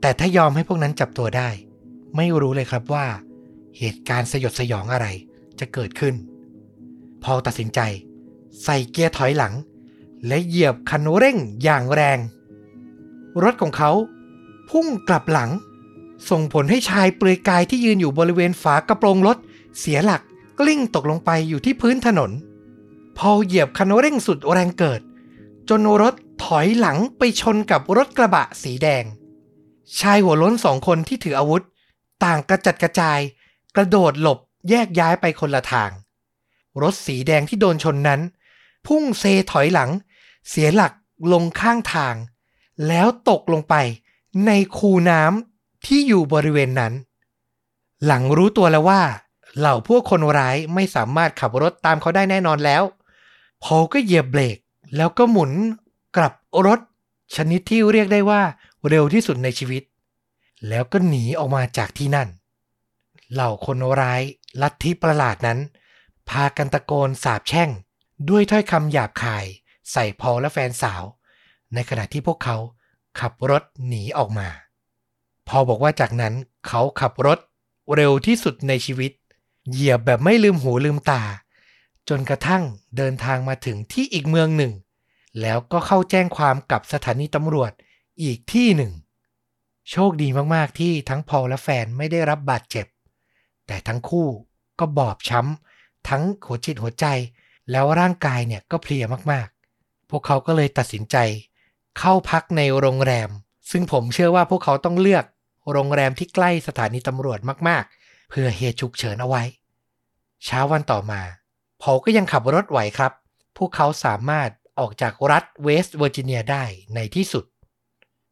[0.00, 1.48] แต่ถ้ายอมให้พวกนั้นจับตัวได้
[2.16, 3.06] ไม่รู้เลยครับว่า
[3.78, 5.06] เหตุการณ์สยดสยองอะไร
[5.60, 6.14] จะเกิดขึ้น
[7.24, 7.80] พอตัดสินใจ
[8.64, 9.54] ใส่เกียร์ถอยหลัง
[10.26, 12.18] และเหยียบคันเร่งอย่างแรง
[13.42, 13.90] รถของเขา
[14.70, 15.50] พุ่งกลับหลัง
[16.30, 19.36] ส่งผลให้ชายเปลือยกายที่ยืนอยู่บริเวณฝากระโปรงรถ
[19.78, 20.22] เสียหลัก
[20.60, 22.30] กลิ้งตกลงไปอยู่ที่พื้นถนน
[23.18, 25.00] พอเหยียบคันเร่งสุดแรงเกิด
[25.68, 29.04] จนรถถอยหลังไปชนกับรถกระบะสีแดง
[29.98, 31.62] ชายหัวล้นสองคนที่ถืออาวุธ
[32.24, 33.20] ต่างกระจัดกระจาย
[33.76, 35.90] กระโดดหลบแยกย้ายไปคนละทาง
[36.82, 38.20] รถสีแดงที่โดนชนนั้น
[38.86, 39.90] พุ่งเซถอยหลัง
[40.48, 40.92] เสียหลัก
[41.32, 42.14] ลงข้างทาง
[42.88, 43.74] แล้วตกลงไป
[44.46, 45.55] ในคูน้ำ
[45.86, 46.92] ที่อยู่บริเวณนั้น
[48.06, 49.02] หลังรู้ตัวแล้วว่า
[49.58, 52.82] เหล่าพวกคนร้ายไม่สามารถขับรถตามเขาได้แน่นอนแล้ว
[53.64, 54.56] พอก็เหยียบเบรก
[54.96, 55.52] แล้วก็หมุน
[56.16, 56.34] กลับ
[56.66, 56.80] รถ
[57.36, 58.42] ชนิดที่เรียกได้ว่า
[58.88, 59.82] เร็วที่สุดในชีวิต
[60.68, 62.28] แล้วก็หนีออกมาจากที่นั่น
[63.32, 64.22] เหล่าคนร้าย
[64.62, 65.58] ลัทธิประหลาดนั้น
[66.28, 67.70] พากันตะโกนสาบแช่ง
[68.28, 69.44] ด้วยถ้อยคำหยาบคาย
[69.92, 71.02] ใส่พอและแฟนสาว
[71.74, 72.56] ในขณะที่พวกเขา
[73.20, 74.48] ขับรถหนีออกมา
[75.48, 76.34] พอบอกว่าจากนั้น
[76.66, 77.38] เขาขับรถ
[77.94, 79.12] เร็วที่สุดในชีวิต
[79.70, 81.22] เหยียบแบบไม่ลืมหูลืมตา
[82.08, 82.62] จนกระทั่ง
[82.96, 84.72] เดินทางมาถึงที่อีกเมืองหนึ่ง
[85.40, 87.72] แล้วก็เข้าแจ้งความกับสถานีตำรวจ
[88.22, 88.92] อีกที่หนึ่ง
[89.90, 92.86] โชคดีมากๆที่ทั้งพอลและแฟนไม่ได้รับบาดเจ็บ
[93.66, 94.28] แต่ทั้งคู่
[94.78, 97.06] ก็บอบช้ำ ทั้งหัวจิตหัวใจ
[97.70, 101.16] แล้วร่างกายเนี่ยก็เพลียมากๆ พวกเขาก็เลยตัดสินใจ
[101.98, 103.30] เข้าพักในโรงแรม
[103.70, 105.24] ซึ่งผมเชื่อว่าพวกเขาต้องเลือก
[105.72, 109.42] โรงแรมที่ใกล้สถานีตำรวจมากๆ เพื่อเหตุฉุกเฉินเอาไว้
[110.44, 111.22] เช้าวันต่อมา
[111.82, 113.12] พอก็ยังขับรถไหวครับ
[113.56, 117.44] พวกเขาสามารถออกจากรัฐเวสต์เวอร์จิเนียได้ในที่สุด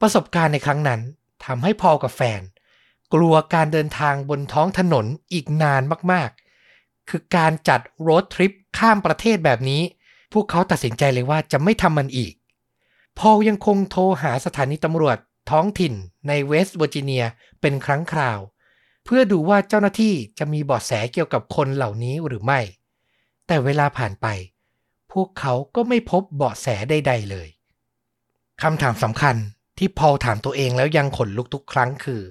[0.01, 1.01] ประสบการณ์ในครั้งนั้น
[1.45, 2.41] ทำให้พอกับแฟน
[3.15, 9.83] กลัวการเดินทางบนท้องถนนอีกนานมากๆ คือการจัดรถทริปข้ามประเทศแบบนี้
[10.33, 12.35] พวกเขาตัดสินใจเลยว่าจะไม่ทำมันอีก
[13.19, 15.19] พอลยังคงโทรหาสถานีตำรวจ
[15.51, 15.95] ท้องถิ่น
[16.29, 17.25] ในเวสต์เวอร์จิเนีย
[17.61, 18.41] เป็นครั้งคราว
[19.05, 22.61] เพื่อดูว่าเจ้าหน้าที่จะมีเบาะแสเกี่ยวกับคนเหล่านี้หรือไม่
[23.47, 24.27] แต่เวลาผ่านไป
[25.13, 27.49] พวกเขาก็ไม่พบเบาะแสใด ๆ เลย
[28.63, 29.37] คำถามสำคัญ
[29.79, 32.23] ที่พอลถามตัวเองแล้วยังขนลุกทุกครั้งคือ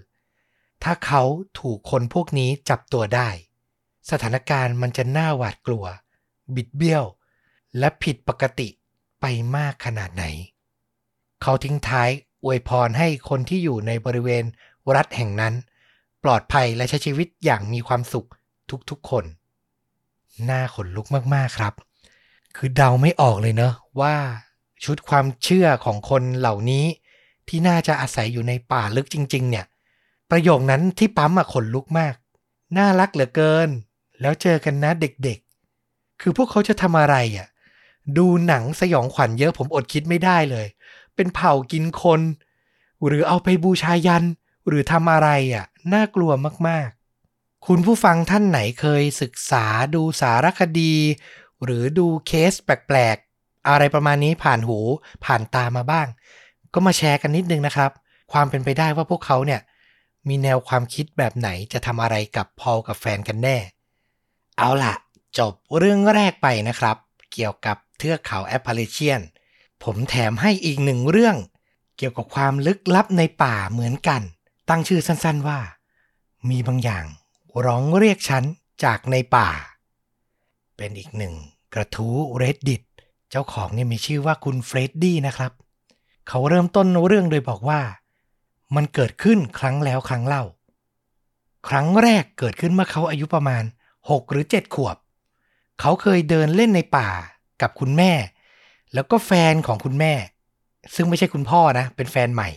[0.83, 1.23] ถ้าเขา
[1.59, 3.29] ถูกคนพวกนี้จับตัวได้
[4.09, 5.85] สถานการณ์มันจะน่าหวาดกลัว
[6.55, 7.05] บิดเบี้ยว
[7.79, 8.69] และผิดปกติ
[9.21, 9.25] ไป
[9.55, 10.25] มากขนาดไหน
[11.41, 12.09] เขาทิ้งท้าย
[12.43, 14.43] อวยพรให้คนที่อยู่ในบริเวณ
[14.95, 15.53] รัฐแห่งนั้น
[16.23, 18.27] ปลอดภัยและใช้ชีวิตอย่างมีความสุข
[18.89, 19.25] ทุกๆคน
[20.49, 21.73] น่าขนลุกมากๆครับ
[22.55, 24.15] คือเดาไม่ออกเลยเนอะว่า
[24.83, 26.85] ชุดความเชื่อของคนเหล่านี้
[27.47, 29.65] ที่น่าจะอาศัยอยู่ในป่าลึกจริง ๆ เนี่ย
[30.31, 32.15] ประโยคนั้นที่ปั๊มอะขนลุกมาก
[32.77, 33.69] น่ารักเหลือเกิน
[34.21, 37.47] แล้วเจอกันนะเด็กๆ คือพวกเขาจะทำอะไรอะ
[38.17, 40.67] ดูหนังสยองขวัญเยอะผมอดคิดไม่ได้เลย
[41.15, 42.21] เป็นเผ่ากินคน
[43.05, 44.23] หรือเอาไปบูชายัน
[44.67, 46.31] หรือทำอะไรอะ น่ากลัว
[46.67, 50.95] มากๆ คุณผู้ฟังท่านไหนเคยศึกษาดูสารคดี
[51.63, 54.79] หรือดูเคสแปลกๆ อะไรประมาณนี้ผ่านหู
[55.25, 56.07] ผ่านตามาบ้าง
[56.73, 57.91] ก็มาแชร์กันนิดนึงนะครับ
[58.31, 59.61] ความเป็นไปได้ว่าพวกเขาเนี่ย
[60.27, 63.57] มีแนวความคิดแบบไหนจะทำอะไรกับพอลกับแฟนกันแน่
[64.57, 64.93] เอาล่ะ
[65.37, 66.97] จบเรื่องแรกไปนะครับ
[67.33, 69.21] เกี่ยวกับเทือกเขาแอปเปอเรเชียน
[69.83, 71.37] ผมแถมให้อีกหนึ่งเรื่อง
[71.97, 74.21] เกี่ยวกับความลึกลับในป่าเหมือนกัน
[74.69, 75.59] ตั้งชื่อสั้นๆว่า
[76.49, 77.05] มีบางอย่าง
[77.65, 78.43] ร้องเรียกฉัน
[78.83, 79.49] จากในป่า
[80.77, 81.33] เป็นอีกหนึ่ง
[81.73, 82.83] กระทู้ reddit
[83.29, 85.51] เจ้าของเนี่ยมีชื่อว่าคุณเฟรดดี้นะครับ
[86.29, 87.81] เขาเริ่มต้นเรื่องโดยบอกว่า
[88.75, 90.43] มันเกิดขึ้นครั้งแล้วครั้งเล่า
[91.69, 93.63] ครั้งแรกเกิดขึ้นเมื่อเขาอายุประมาณ
[93.99, 94.97] 6 หรือ 7 ขวบ
[95.79, 97.09] เขาเคยเดินเล่นในป่า
[97.61, 98.11] กับคุณแม่
[98.93, 100.13] แล้วก็แฟนของคุณแม่
[100.95, 102.49] ซึ่งไม่ใช่คุณพ่อนะ เป็นแฟนใหม่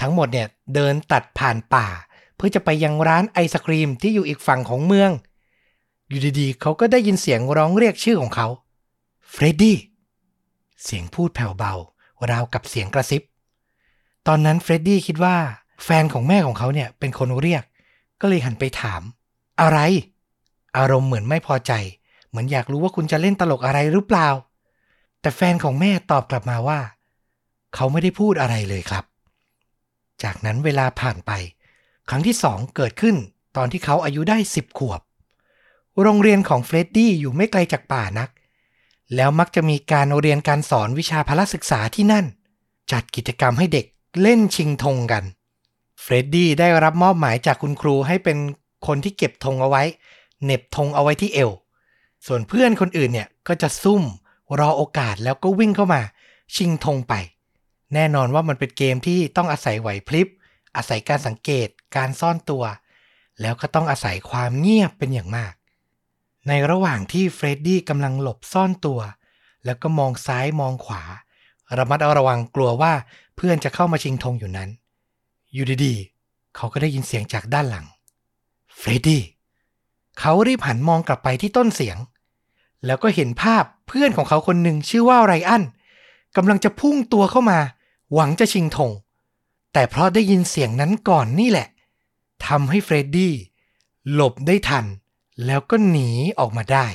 [0.00, 1.86] ทั้งหมดเนี่ยเดินตัดผ่านป่า
[2.36, 5.10] เพื่อจะไปยังร้านไอศครีมที่อยู่อีกฝั่งของเมือง
[6.08, 8.48] อยู่ดีๆ เขาก็ได้ยินเสียงร้องเรียกชื่อของเขา
[9.30, 9.76] เฟรดดี้
[10.84, 11.74] เสียงพูดแผ่วเบา
[12.30, 13.22] ราวกับเสียงกระซิบ
[14.26, 15.36] ตอนนั้นเฟรดดี้คิดว่า
[15.84, 17.62] แฟนของแม่ของเขาเนี่ยเป็นคนเรียก
[18.20, 19.02] ก็เลยหันไปถาม
[19.60, 19.78] อะไร
[20.76, 21.72] อารมณ์เหมือนไม่พอใจ
[22.28, 24.28] เหมือนอยากรู้ว่าคุณจะเล่นตลกอะไรหรือเปล่า
[25.20, 26.80] แต่แฟนของแม่ตอบกลับมาว่า
[27.74, 29.04] เขาไม่ได้พูดอะไรเลยครับ
[30.22, 31.32] จากนั้นเวลาผ่านไป
[32.08, 33.16] ครั้งที่สองเกิดขึ้น
[33.56, 35.00] ตอนที่เขาอายุได้สิบขวบ
[36.02, 38.30] โรงเรียนของเฟรดดี้อยู่ไม่ไกลจากป่านัก
[39.14, 42.26] แล้วมักจะมีการเรียนการสอนวิชาพละศึกษาที่นั่น
[42.92, 43.86] จัดกิจกรรมให้เด็ก
[44.22, 45.24] เล่นชิงธงกัน
[46.00, 48.38] เฟรดดี้ได้รับมอบหมายจากคุณครูให้เป็น
[48.86, 49.82] คนที่เก็บธงเอาไว้
[50.44, 51.50] เน็บธงเอาไว้ที่เอว
[52.26, 54.02] ส่วนเพื่อนคนอื่นเนี่ยก็จะซุ่ม
[54.58, 56.02] รอโอกาสแล้วก็วิ่งเข้ามา
[56.56, 57.14] ชิงธงไป
[57.94, 60.28] แน่นอนว่ามันเป็นเกมที่ต้องอาศัยไหวพลิบ
[60.76, 62.64] อาศัยการสังเกตการซ่อนตัว
[63.40, 65.52] แล้วก็ต้องอาศัยความเงียบเป็นอย่างมาก
[66.48, 69.00] ในระหว่างที่เฟรดดี้กำลังหลบซ่อนตัว
[69.64, 71.02] แล้วก็มองซ้ายมองขวา
[71.78, 72.92] ระมัดระวังกลัวว่า
[73.36, 74.70] เพื่อนจะเข้ามาชิงธงอยู่นั้น
[75.52, 77.86] อยู่ดีๆเขาก็ได้ยินเสียงจากด้านหลัง
[78.76, 79.22] เฟรดดี้
[80.18, 81.98] เขารีบหันมองกลับไปที่ต้นเสียง
[82.86, 85.62] แล้วก็เห็นภาพ เพื่อนของเขาคนหนึ่งชื่อว่าไรอัน
[86.36, 87.58] กำลังจะพุ่งตัวเข้ามา
[88.14, 88.90] หวังจะชิงธง
[89.72, 91.68] แต่เพราะได้ยินเสียงนั้นก่อนนี่แหละ
[92.46, 93.34] ทำให้เฟรดดี้
[94.12, 94.84] หลบได้ทัน
[95.46, 96.86] แล้วก็หนีออกมาได้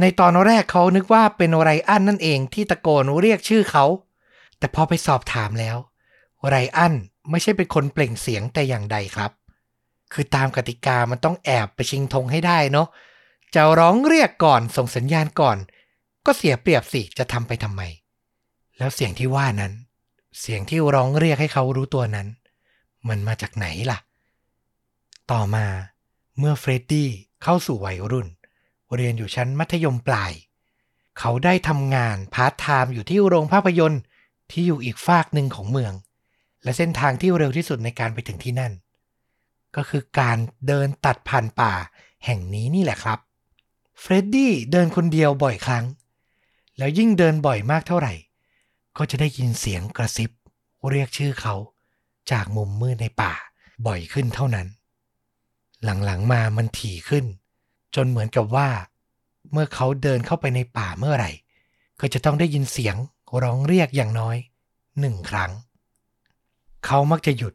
[0.00, 3.84] ในตอนแรกเขานึกว่าเป็นไรอันนั่นเองที่ตะโกนเรียกชื่อเขา
[4.58, 5.76] แต่พอไปสอบถามแล้ว
[6.48, 6.94] ไรอัน
[7.30, 9.30] ไม่ใช่เป็นคนเปล่งเสียงแต่อย่างใดครับ
[10.12, 12.88] คือตามกติกามันต้องแอบไปชิงธงให้ได้เนาะ
[13.54, 15.58] จะร้องเรียกก่อนส่งสัญญาณก่อน
[16.26, 17.82] ก็เสียเปรียบสิจะทำไปทำไม
[18.78, 19.72] แล้วเสียงที่ว่านั้น
[20.40, 22.26] เสียงที่ร้องเรียกให้เขารู้ตัวนั้น
[23.08, 23.98] มันมาจากไหนล่ะ
[25.30, 25.66] ต่อมา
[26.38, 27.08] เมื่อเฟรดดี้
[27.42, 28.28] เข้าสู่วัยรุ่น
[28.94, 30.32] เรียนอยู่ชั้นมัธยมปลาย
[31.18, 34.02] เขาได้ทำงานพาร์ทไทม์อยู่ที่โรงภาพยนตร์
[34.50, 35.92] ที่อยู่อีกฝากหนึ่งของเมือง
[36.62, 38.72] และเส้นทางที่เร็วที่สุดในการไปถึงที่นั่น
[39.76, 41.72] ก็คือการเดินตัดผ่านป่า
[42.24, 43.18] แห่งนี้นี่แหละครับ
[44.00, 45.84] เฟรดดี้เดินคนเดียวบ่อยครั้ง
[46.78, 48.14] แล้วยิ่งเดินบ่อยมากเท่าไหร่
[48.96, 50.30] ก็จะได้ยินเสียงกระซิบ
[50.90, 51.54] เรียกชื่อเขา
[52.30, 53.32] จากมุมมืดในป่า
[53.86, 54.66] บ่อยขึ้นเท่านั้น
[55.84, 57.24] หลังๆมามันถี่ขึ้น
[57.94, 58.68] จนเหมือนกับว่า
[59.52, 61.30] เมื่อเขาเดินเข้าไปในป่าเมื่อไหร่
[62.00, 62.96] ก็จะต้องได้ยินเสียง
[63.42, 64.36] ร้องเรียกอย่างน้อย
[65.00, 65.52] หนึ่งครั้ง
[66.86, 67.54] เขามักจะหยุด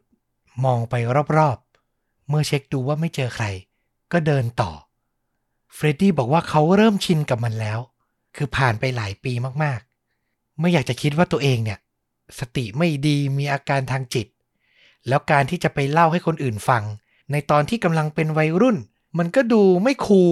[0.64, 0.94] มองไป
[1.36, 3.46] รอบๆ เมื่อเช็คดูว่าไม่เจอใคร
[4.12, 4.72] ก็เดินต่อ
[5.74, 7.78] เฟรดดี้บอกว่าเขาเริ่มชินกับมันแล้ว
[8.36, 9.32] คือผ่านไปหลายปี
[9.62, 11.78] มากๆ ไม่อยากจะคิดว่าตัวเองเนี่ย
[12.38, 14.26] สติไม่ดีมีอาการทางจิต
[15.08, 16.82] แล้วการที่จะไปเล่าให้คนอื่นฟัง
[17.32, 18.76] ในตอนที่กำลังเป็นวัยรุ่น
[19.18, 20.30] มันก็ดูไม่คูล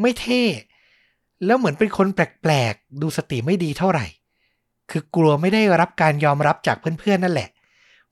[0.00, 0.42] ไม่เท่
[1.44, 4.06] แล้วเหมือนเป็นคนแปลกๆ ดูสติไม่ดีเท่าไหร่
[4.90, 7.48] คือกลัวไม่ได้รับการยอมรับจากเพื่อนๆนั่นแหละ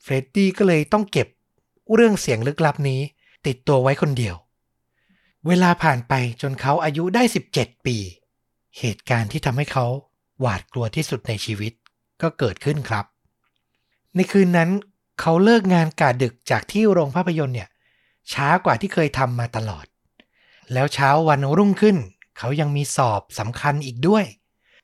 [0.02, 1.28] เฟรดดี้ก็เลยต้องเก็บ
[1.94, 3.00] เรื่องเสียงลึกลับนี้
[3.46, 4.34] ติดตัวไว้คนเดียว
[5.46, 7.22] เวลาผ่านไปจนเขาอายุได้
[7.54, 7.96] 17 ปี
[8.78, 9.86] เหตุการณ์ที่ทำให้เขา
[10.40, 11.72] หวาดกลัวที่สุดในชีวิต
[12.22, 13.04] ก็เกิดขึ้นครับ
[14.14, 14.70] ในคืนนั้น
[15.20, 17.68] เขาเลิกงานกาดึกจากที่โรงภาพยนตร์เนี่ย
[18.32, 19.86] ช้ากว่าที่เคยทำมาตลอด
[20.72, 21.96] แล้วเช้าวันรุ่งขึ้น
[22.38, 24.24] เขายังมีสอบสำคัญอีกด้วย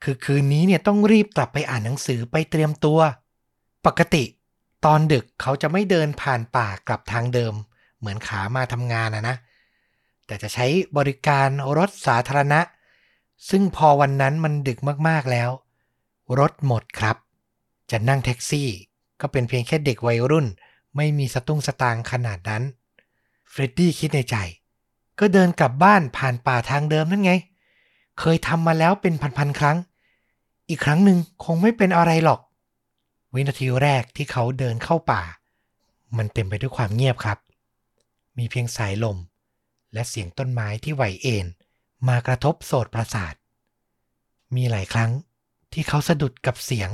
[0.05, 3.01] คือคืนนี้เนี่ยต้องรีบกลับไปอ่านหนังสือไปเตรียมตัว
[3.87, 4.25] ปกติ
[4.85, 7.55] ตอนดึกเขาจะไม่เดินผ่านป่ากลับทางเดิม
[7.99, 9.37] เหมือนขามาทำงานนะนะ
[10.33, 10.67] แต่จะใช้
[10.99, 12.61] บริการรถสาธารณะ
[13.51, 15.51] ซึ่งพอวันนั้นมันดึกมากๆแล้ว
[16.39, 17.17] รถหมดครับ
[17.91, 18.69] จะนั่งแท็กซี่
[19.21, 20.47] ก็เป็นเพียงแค่เด็กวัยรุ่น
[20.97, 22.63] ไม่มีสตุ้งสตางขนาดนั้น
[23.51, 24.37] เฟรดดี้คิดในใจ
[25.21, 27.33] ก็เดินกลับบ้านผ่านป่าทางเดิมนั่นไง
[28.21, 29.79] เคยทำมาแล้วเป็นพันๆครั้ง
[30.69, 32.41] อีกครั้งหนึ่งคงไม่เป็นอะไรหรอก
[33.35, 35.23] วินาทีแรกที่เขาเดินเข้าป่า
[36.17, 37.39] มันเต็มไปด้วยความเงียบครับ
[38.39, 39.19] มีเพียงสายลม
[39.95, 41.47] และเสียงต้นไม้ที่ไหวเอ็น
[42.09, 43.35] มากระทบโสดประสาท
[44.55, 45.13] มีหลายครั้ง
[45.73, 46.91] ที่เขาสะดุดกับเสียง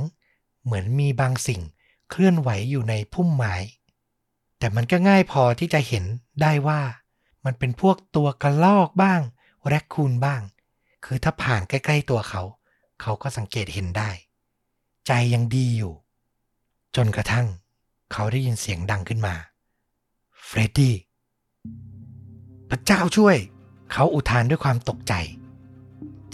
[0.63, 1.61] เหมือนมีบางสิ่ง
[2.09, 3.55] เคลื่อนไหวอยู่ในพุ่มไม้
[4.57, 6.05] แต่มันก็ง่ายพอที่จะเห็น
[6.41, 6.81] ได้ว่า
[7.45, 9.21] มันเป็นพวกตัวกระลอกบ้าง
[9.67, 10.41] แรคคูนบ้าง
[11.05, 12.41] คือถ้าผ่านใกล้ ๆ ตัวเขา
[13.01, 14.09] เขาก็สังเกตเห็นได้
[15.07, 15.93] ใจยังดีอยู่
[16.95, 17.47] จนกระทั่ง
[18.11, 19.35] เขาได้ยินเสียงดังขึ้นมา
[20.45, 20.95] เฟรดดี้
[22.69, 23.35] พระเจ้าช่วย
[23.91, 25.13] เขาอุทานด้วยความตกใจ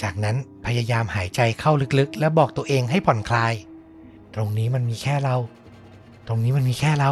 [0.01, 3.53] จากนั้นพยายามหายใจเข้าลึกๆ และบอกตัวเองให้ผ่อนคลาย
[4.35, 5.35] ตรงนี้มันมีแค่เรา
[6.27, 7.11] ตรงนี้มันมีแค่เรา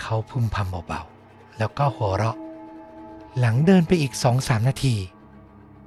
[0.00, 2.36] เขาพึมพำเบาๆ แล้วก็หัวเราะ
[3.38, 4.94] หลังเดินไปอีกสองสามนาที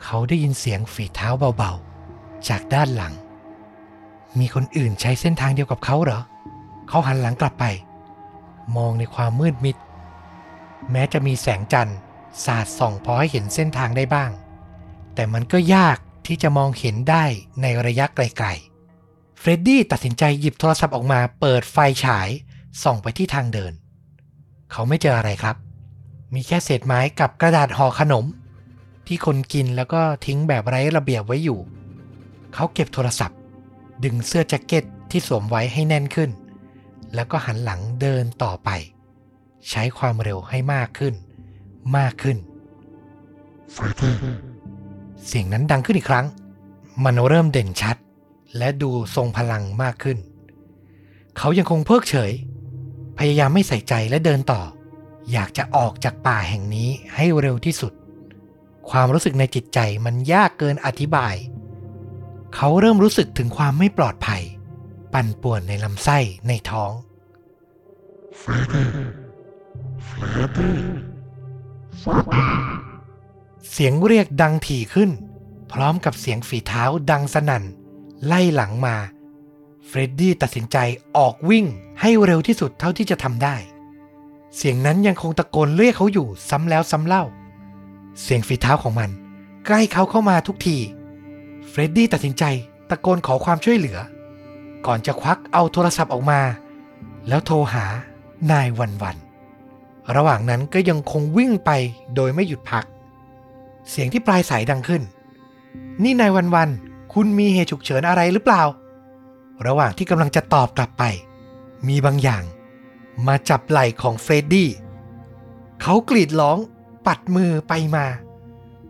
[0.04, 3.14] เขาได้ยินเสียงฝีเท้าเบาๆ จากด้านหลัง
[4.40, 6.22] มีคนอื่นใช้เส้นทางเดียวกับเขาเหรอ
[6.90, 7.66] เขาหันหลังกลับไป
[8.78, 9.76] มองในความมืดมิด
[10.92, 11.98] แม้จะมีแสงจันทร์
[12.46, 14.32] สาดส่องพอให้เห็นเส้นทางได้บ้าง
[15.16, 17.26] แต่มันก็ยากที่จะมองเห็นได้
[17.62, 22.30] ในระยะไกลๆ เฟรดดี้ตัดสินใจหยิบโทรศัพท์ออกมาเปิดไฟฉาย
[22.84, 23.74] ส่องไปที่ทางเดิน
[24.72, 25.56] เขาไม่เจออะไรครับ
[26.34, 28.26] มีแค่เศษไม้กับกระดาษห่อขนม
[29.08, 31.60] ที่คนกินแล้วก็ทิ้งแบบไร้ระเบียบไว้อยู่
[32.54, 33.38] เขาเก็บโทรศัพท์
[34.04, 36.30] ดึงเสื้อแจ็คเก็ตที่สวมไว้ให้แน่นขึ้น
[37.16, 38.70] แล้วก็หันหลังเดินต่อไป
[39.70, 41.14] ใช้ความเร็วให้มากขึ้น
[41.98, 42.38] มากขึ้น
[45.26, 46.26] เสียงนั้นดังขึ้นอีกครั้ง
[47.04, 47.98] มันเริ่มเด่นชัด
[48.58, 50.18] และดูทรงพลังมากขึ้น
[51.38, 52.32] เขายังคงเพิกเฉย
[53.18, 54.62] พยายามไม่ใส่ใจและเดินต่อ
[55.32, 57.94] อยากจะออกจากป่าแห่งนี้ให้เร็วที่สุด
[58.90, 61.36] ความรู้สึกในจิตใจมันยากเกินอธิบาย
[62.56, 64.44] เขาเริ่มรู้สึกถึงความไม่ปลอดภัย
[65.14, 66.92] ปั่นป่วนในลำไส้ในท้อง
[73.72, 75.10] เสียงเรียกดังถี่ขึ้น
[75.72, 77.64] พร้อมกับเสียงฝีเท้าดังสนั่น
[78.26, 78.96] ไล่หลังมา
[79.88, 80.78] เฟรดดี้ตัดสินใจ
[81.18, 81.66] ออกวิ่ง
[82.02, 83.56] ให้เร็วที่สุดเท่าที่จะทำได้
[84.56, 87.24] เสียงนั้นยังคงตะโกนเรียกเขาอยู่ซ้ำแล้วซ้ำเล่า
[88.22, 89.10] เสียงฝีเท้าของมัน
[89.66, 90.78] ใกล้เขาเข้ามาทุกที
[91.68, 92.44] เฟรดดี้ตัดสินใจ
[92.90, 93.98] ตะโกนขอความช่วยเหลือ
[94.86, 96.42] ก่อนจะควักเอาโทรศัพท์ออกมา
[97.28, 97.86] แล้วโทรหา
[98.52, 99.18] nine one one
[100.16, 101.72] ระหว่างนั้นก็ยังคงวิ่งไป
[102.16, 102.86] โดยไม่หยุดพัก
[103.90, 105.02] เสียงที่ปลายสายดังขึ้น
[106.04, 106.70] นี่ nine one one
[107.14, 108.64] คุณมีเหตุฉุกเฉินอะไรหรือเปล่า
[109.68, 111.04] ระหว่างที่กำลังจะตอบกลับไป
[111.88, 112.44] มีบางอย่าง
[113.28, 114.70] มาจับไหล่ของเฟรดดี้
[115.82, 116.58] เขากรีดร้อง
[117.08, 118.06] ปัดมือไปมา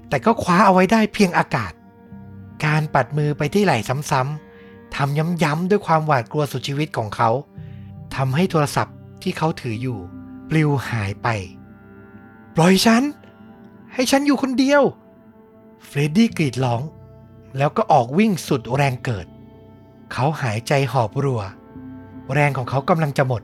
[0.10, 1.74] แต่ก็คว้าเอาไว้ได้เพียงอากาศ
[2.66, 3.78] การปัดมือไปที่ไหล่
[4.12, 7.30] ซ้ำๆทำย้ำๆด้วยความหวาดกลัวสุดชีวิตของเขา
[8.16, 10.00] ทำให้โทรศัพท์ที่เขาถืออยู่
[10.52, 11.28] ปลิวหายไป
[12.56, 13.04] ปล่อยฉัน
[13.94, 14.84] ให้ฉันอยู่คนเดียว
[15.86, 16.82] เฟรดดี้กรีดร้อง
[17.58, 19.26] แล้วก็ออกวิ่งสุดแรงเกิด
[20.12, 21.42] เขาหายใจหอบรัว
[22.34, 23.44] แรงของเขากำลังจะหมด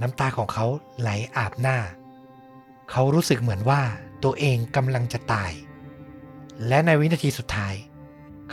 [0.00, 0.66] น้ำตาของเขา
[1.00, 1.78] ไหลอาบหน้า
[2.90, 3.82] เขารู้สึกเหมือนว่า
[4.24, 5.52] ตัวเองกำลังจะตาย
[6.66, 7.74] และในวินาทีสุดท้าย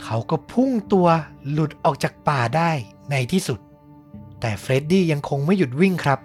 [0.02, 1.08] เขาก็พุ่งตัว
[1.50, 2.70] หลุดออกจากป่าได้
[3.10, 3.60] ในที่สุด
[4.40, 6.20] แต่เฟรดดี้ยังคงไม่หยุดวิ่งครับ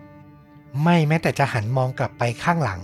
[0.83, 2.79] ไม่แม้แต่จะหันมองกลับไปข้างหลัง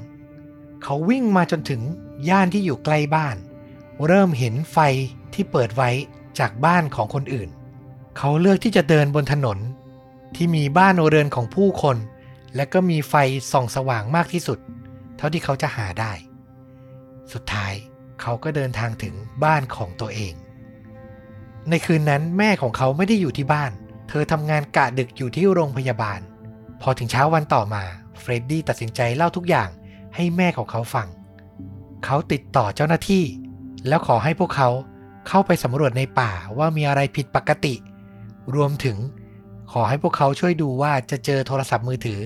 [0.84, 1.82] เขาวิ่งมาจนถึง
[2.29, 3.38] ย่านที่อยู่ใกล้บ้าน
[4.08, 4.77] เริ่มเห็นไฟ
[5.34, 5.89] ที่เปิดไว้
[6.39, 7.49] จากบ้านของคนอื่น
[8.17, 9.58] เขาเลือกที่จะเดินบนถนน
[10.36, 11.97] ที่มีบ้านเรือนของผู้คน
[12.56, 13.13] และก็มีไฟ
[13.51, 14.60] ส่องสว่างมากที่สุด
[15.17, 16.12] เท่าที่เขาจะหาได้
[17.34, 17.73] สุดท้าย
[18.21, 20.34] เขาก็เดินทางถึงบ้านของตัวเอง
[21.69, 23.71] ในคืนนั้นแม่ของเขาไม่ได้อยู่ที่บ้าน
[24.10, 26.19] เธอทำงานกะดึกอยู่ที่โรงพยาบาล
[26.85, 27.83] พอถึงเช้าวันต่อมา
[28.19, 29.69] เฟรดดี้ตัดสินใจเล่าทุกอย่าง
[30.15, 31.07] ให้แม่ของเขาฟัง
[32.05, 33.23] เขาติดต่อเจ้าหน้าที่
[33.87, 34.69] แล้วขอให้พวกเขา
[35.27, 37.73] เข้าไปสำรวจในป่าว่ามีอะไรผิดปกติ
[38.55, 38.97] รวมถึง
[39.71, 42.21] ขอให้พวกเขาช่วยดูว่าจะเจอโทรศัพท์มือถือ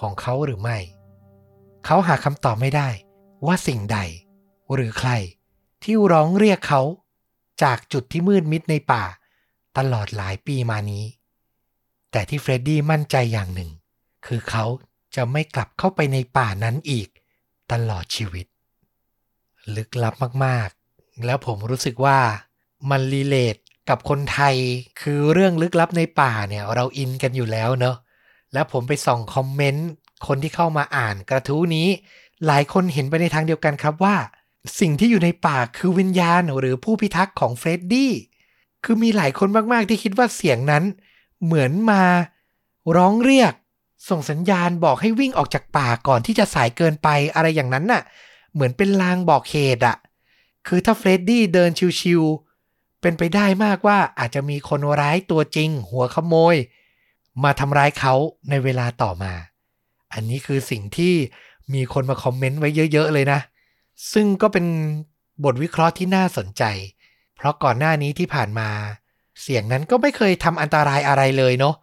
[0.00, 0.78] ของเขาหรือไม่
[1.84, 2.88] เขาหาคำตอบไม่ได้
[3.46, 3.98] ว่าสิ่งใด
[4.74, 5.10] หรือใคร
[5.82, 6.82] ที่ร้องเรียกเขา
[7.62, 9.04] จากจุดที่มืดมิดในป่า
[9.78, 11.04] ตลอดหลายปีมานี้
[12.12, 13.70] แต่ที่เฟรดดี้มั่นใจอย่างหนึ่ง
[14.26, 14.64] คือเขา
[15.16, 17.08] จะไม่กลับเข้าไปในป่านั้นอีก
[17.72, 18.46] ตลอดชีวิต
[19.76, 22.18] ลึกลับมากๆ แล้วผมรู้สึกว่า
[22.90, 23.56] มัน relate
[23.88, 24.54] กับคนไทย
[25.00, 27.96] คือเรื่องลึกลับในป่าเนี่ยเราอินกันอยู่แล้วเนอะ
[28.52, 29.88] แล้วผมไปส่องคอมเมนต์
[30.26, 31.88] คนที่เข้ามาอ่านกระทู้นี้
[32.46, 34.16] หลายคนเห็นไปในทางเดียวกันครับว่า
[34.80, 38.12] สิ่งที่อยู่ในป่าคือวิญญาณหรือผู้พิทักษ์ของเฟรดดี้
[38.84, 40.84] คือมีหลายคนมากๆที่คิดว่าเสียงนั้น
[41.44, 42.02] เหมือนมา
[42.96, 43.52] ร้องเรียก
[44.08, 48.02] ส่งสัญญาณบอกให้วิ่งออกจากป่าก่อนที่จะสายเกินไปอะไรอย่างนั้นน่ะ
[48.52, 49.96] เหมือนเป็นลางบอกเหตุอะ
[50.66, 56.56] คือถ้าเฟรดดี้เดินชิวๆเป็นไปได้มากว่าอาจจะมีคนร้ายตัวจริง หัวขโมย
[57.44, 58.14] มาทำร้ายเขา
[58.50, 59.32] ในเวลาต่อมา
[60.12, 61.14] อันนี้คือสิ่งที่
[61.74, 63.40] มีคนมาคอมเมนต์ไว้เยอะ ๆ เลยนะ
[64.12, 64.66] ซึ่งก็เป็น
[65.44, 66.62] บทวิเคราะห์ที่น่าสนใจ
[67.36, 68.68] เพราะก่อนหน้านี้ที่ผ่านมา
[69.42, 71.74] เสียงนั้นก็ไม่เคยทำอันตรายอะไรเลยเนาะ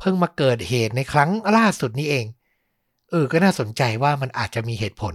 [0.00, 2.26] เพิ่งมาเกิดเหตุในครั้งล่าสุดนี้เอง
[3.10, 5.14] เออก็น่าสนใจว่ามันอาจจะมีเหตุผล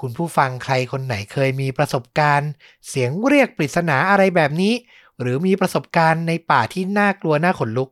[0.00, 2.50] คุณผู้ฟังใครคนไหนเคยมีประสบการณ์
[2.88, 4.74] เสียงเรียกปริศนาอะไรแบบนี้
[5.20, 7.90] หรือมีประสบการณ์ในป่าที่น่ากลัวน่าขนลุก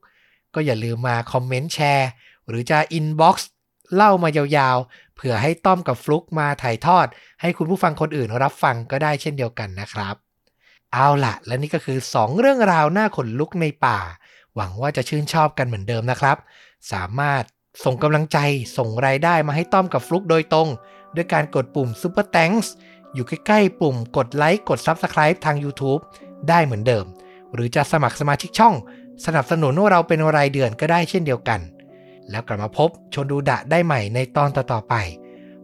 [0.55, 2.11] ก็อย่าลืมมาคอมเมนต์แชร์
[2.49, 3.51] หรือจะอินบ็อกซ์
[3.95, 7.07] เล่ามายาวๆ เผื่อให้ต้อมกับฟลุกมาถ่ายทอด
[7.41, 10.15] ให้คุณผู้ฟังคนอื่นรับฟังก็ได้เช่นเดียวกันนะครับ
[10.93, 13.99] เอาละและนี่ก็คือ 2 เรื่องราวน่าขนลุกในป่า
[14.59, 16.37] หวังว่าจะชื่นชอบกันเหมือนเดิมนะครับ
[16.93, 17.43] สามารถ
[17.85, 18.39] ส่งกำลังใจ
[18.77, 20.69] ส่งรายได้มาให้ต้อมกับฟลุกโดยตรง
[21.17, 22.69] ด้วยการกดปุ่ม Super Thanks
[23.15, 26.01] อยู่ใกล้ๆ ปุ่มกดไลค์กด Subscribe ทาง YouTube
[26.49, 27.05] ได้เหมือนเดิม
[27.55, 28.75] หรือจะสมัครสมาชิกช่อง
[29.27, 31.61] สนับสนุนว่าเราเป็นรายเดือนก็ได้เช่นเดียวกัน
[32.31, 34.95] แล้วกลับมาพบชนดูดะได้ใหม่ในตอนต่อๆไป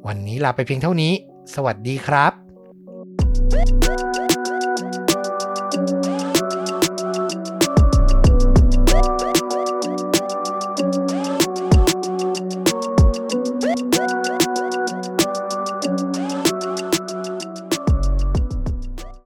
[0.07, 1.13] วันนี้ลาไปเพียงเท่านี้
[1.55, 4.04] สวัสดีครับ